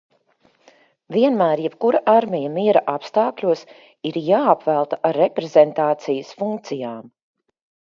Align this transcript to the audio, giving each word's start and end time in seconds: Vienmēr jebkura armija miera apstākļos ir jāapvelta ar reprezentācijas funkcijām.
Vienmēr 1.15 1.61
jebkura 1.65 2.01
armija 2.13 2.49
miera 2.55 2.81
apstākļos 2.95 3.63
ir 4.13 4.19
jāapvelta 4.31 5.01
ar 5.11 5.21
reprezentācijas 5.25 6.35
funkcijām. 6.43 7.09